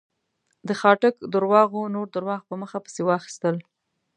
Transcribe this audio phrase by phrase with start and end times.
[0.67, 3.55] د خاټک درواغو نور درواغ په مخه پسې واخيستل.